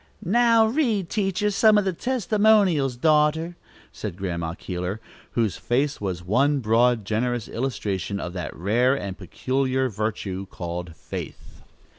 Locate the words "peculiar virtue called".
9.15-10.95